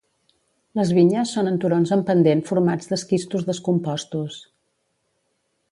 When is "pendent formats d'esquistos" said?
2.07-3.47